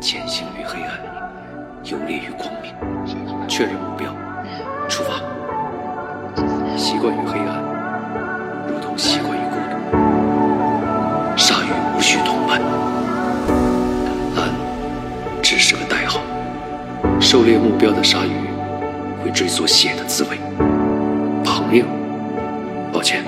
[0.00, 0.98] 潜行于黑暗，
[1.84, 2.72] 游猎于光明。
[3.46, 4.14] 确认目标，
[4.88, 5.20] 出发。
[6.74, 7.62] 习惯于黑暗，
[8.66, 11.36] 如同习惯于孤独。
[11.36, 12.62] 鲨鱼无需同伴，
[14.36, 14.48] 蓝
[15.42, 16.20] 只是个代号。
[17.20, 18.32] 狩猎目标的鲨鱼
[19.22, 20.38] 会追索血的滋味。
[21.44, 21.84] 朋友，
[22.90, 23.22] 抱歉，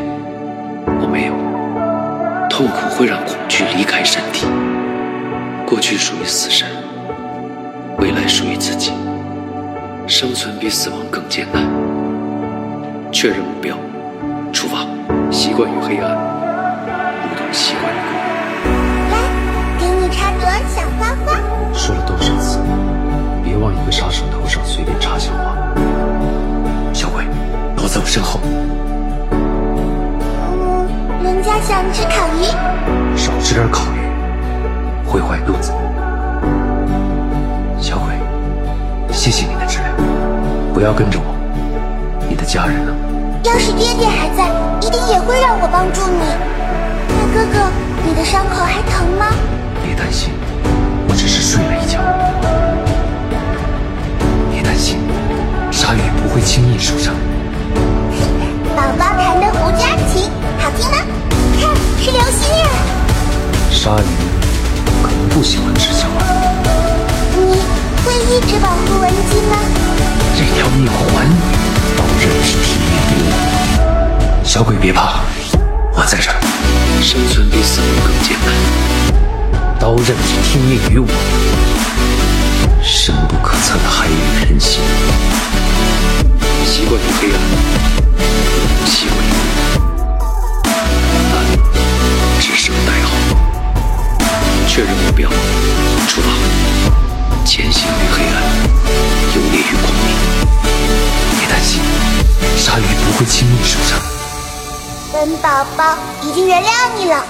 [0.86, 1.34] 我没有。
[2.48, 4.46] 痛苦会让恐惧离开身体。
[5.72, 6.68] 过去属于死神，
[7.96, 8.92] 未来属于自己。
[10.06, 11.62] 生存比死亡更艰难。
[13.10, 13.74] 确认目标，
[14.52, 14.84] 出发。
[15.30, 16.14] 习惯于黑暗，
[17.22, 18.74] 如同习惯于孤独。
[19.12, 19.16] 来，
[19.80, 21.40] 给你插朵小花花。
[21.72, 22.58] 说了多少次，
[23.42, 25.56] 别往一个杀手头上随便插小花。
[26.92, 27.24] 小鬼，
[27.74, 28.40] 躲在我身后。
[30.52, 30.86] 嗯，
[31.24, 33.01] 人家想吃烤鱼。
[40.82, 41.30] 不要跟着我，
[42.28, 42.92] 你的家人呢？
[43.44, 46.26] 要是爹爹还在，一定也会让我帮助你。
[47.06, 47.70] 那哥哥，
[48.04, 49.30] 你的伤口还疼吗？
[49.86, 50.30] 别担心，
[51.06, 52.02] 我只是睡了一觉。
[54.50, 54.98] 别担心，
[55.70, 57.14] 鲨鱼不会轻易受伤。
[58.74, 60.26] 宝宝弹的胡家琴
[60.58, 60.98] 好听吗？
[61.62, 61.70] 看，
[62.02, 62.74] 是流星啊！
[63.70, 64.10] 鲨鱼
[65.00, 66.26] 可能不喜欢吃小孩。
[67.38, 67.62] 你
[68.02, 69.91] 会一直保护文姬吗？
[70.44, 71.36] 这条命还你，
[71.96, 73.22] 刀刃是天命留。
[74.44, 75.20] 小鬼别怕，
[75.94, 76.36] 我在这儿。
[77.00, 78.52] 生存比死亡更艰难。
[79.78, 81.06] 刀刃是听命于我，
[82.82, 84.80] 深不可测的海与人心。
[86.66, 87.38] 习惯于黑暗，
[105.42, 107.24] 宝宝已经原谅你了。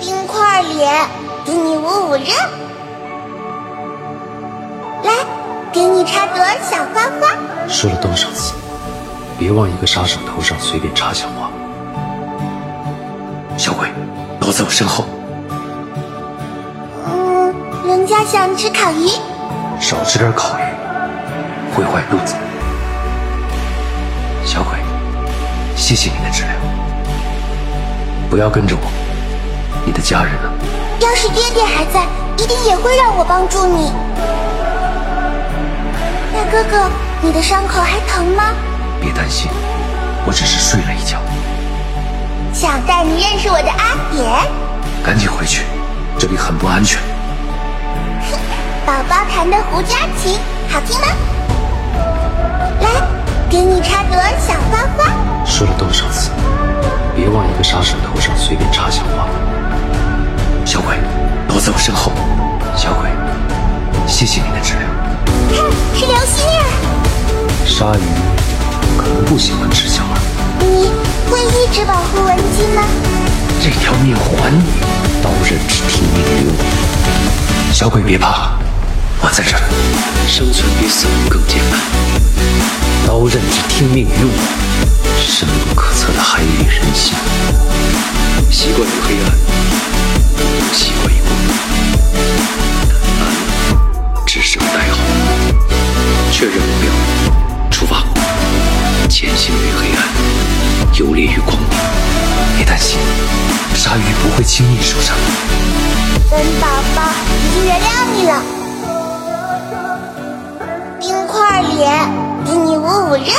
[0.00, 1.06] 冰块脸，
[1.44, 2.32] 给你捂捂热。
[5.04, 5.12] 来，
[5.70, 7.68] 给你插朵小花花。
[7.68, 8.54] 说了多少次，
[9.38, 11.50] 别往一个杀手头上随便插小花。
[13.58, 13.86] 小鬼，
[14.40, 15.04] 躲在我身后。
[17.06, 17.54] 嗯，
[17.86, 19.10] 人家想吃烤鱼。
[19.78, 20.62] 少吃点烤鱼，
[21.76, 22.34] 会坏肚子。
[25.90, 26.52] 谢谢你的治疗。
[28.30, 28.82] 不要跟着我，
[29.84, 30.48] 你的家人呢？
[31.00, 32.06] 要是爹爹还在，
[32.36, 33.90] 一定也会让我帮助你。
[36.32, 36.88] 大哥哥，
[37.20, 38.54] 你的伤口还疼吗？
[39.00, 39.50] 别担心，
[40.24, 41.18] 我只是睡了一觉。
[42.54, 44.48] 想带你认识我的阿典。
[45.04, 45.64] 赶紧回去，
[46.16, 47.02] 这里很不安全。
[48.86, 51.06] 宝宝弹的胡家琴好听吗？
[52.80, 52.88] 来，
[53.50, 54.54] 给你插朵小
[57.70, 59.28] 杀手头上随便插小花。
[60.66, 60.96] 小鬼，
[61.46, 62.10] 躲在我身后。
[62.76, 63.08] 小鬼，
[64.08, 64.82] 谢谢你的治疗。
[65.54, 66.66] 看，是流星啊！
[67.64, 68.02] 鲨鱼
[68.98, 70.18] 可能不喜欢吃小孩。
[70.58, 70.90] 你
[71.30, 72.82] 会一直保护文姬吗？
[73.62, 74.64] 这条命还你，
[75.22, 77.72] 刀刃只听命于我。
[77.72, 78.50] 小鬼别怕，
[79.22, 79.62] 我在这儿。
[80.26, 81.78] 生存比死亡更艰难。
[83.06, 87.14] 刀刃只听命于我，深不可测的海底人心。
[96.40, 96.90] 确认目标，
[97.70, 98.02] 出发。
[99.10, 100.08] 潜行于黑暗，
[100.98, 101.68] 游猎于光明。
[102.56, 102.98] 别担心，
[103.74, 105.14] 鲨鱼不会轻易受伤。
[106.30, 108.42] 本宝宝已经原谅你了。
[110.98, 112.08] 冰块脸，
[112.46, 113.34] 给你捂捂热。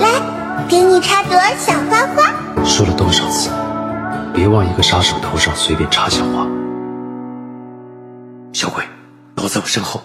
[0.00, 0.20] 来，
[0.68, 2.62] 给你插朵小花花。
[2.62, 3.48] 说了多少次，
[4.34, 6.46] 别往一个杀手头上随便插小花。
[8.52, 8.84] 小鬼，
[9.34, 10.02] 躲在我身后。